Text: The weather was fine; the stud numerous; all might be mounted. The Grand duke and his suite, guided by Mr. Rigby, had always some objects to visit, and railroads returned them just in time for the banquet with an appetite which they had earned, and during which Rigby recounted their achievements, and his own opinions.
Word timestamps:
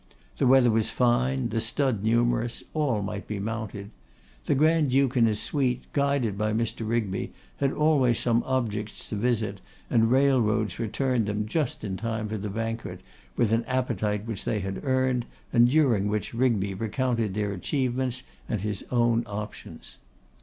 The 0.37 0.47
weather 0.47 0.71
was 0.71 0.89
fine; 0.89 1.49
the 1.49 1.61
stud 1.61 2.01
numerous; 2.03 2.63
all 2.73 3.03
might 3.03 3.27
be 3.27 3.37
mounted. 3.37 3.91
The 4.47 4.55
Grand 4.55 4.89
duke 4.89 5.15
and 5.15 5.27
his 5.27 5.39
suite, 5.39 5.83
guided 5.93 6.39
by 6.39 6.53
Mr. 6.53 6.89
Rigby, 6.89 7.33
had 7.57 7.71
always 7.71 8.17
some 8.17 8.41
objects 8.47 9.07
to 9.09 9.15
visit, 9.15 9.61
and 9.91 10.09
railroads 10.09 10.79
returned 10.79 11.27
them 11.27 11.45
just 11.45 11.83
in 11.83 11.97
time 11.97 12.27
for 12.29 12.39
the 12.39 12.49
banquet 12.49 13.01
with 13.37 13.51
an 13.51 13.63
appetite 13.65 14.25
which 14.25 14.43
they 14.43 14.59
had 14.61 14.83
earned, 14.83 15.27
and 15.53 15.69
during 15.69 16.07
which 16.07 16.33
Rigby 16.33 16.73
recounted 16.73 17.35
their 17.35 17.53
achievements, 17.53 18.23
and 18.49 18.61
his 18.61 18.83
own 18.89 19.21
opinions. 19.27 19.97